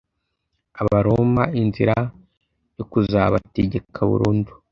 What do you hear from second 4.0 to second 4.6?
burundu.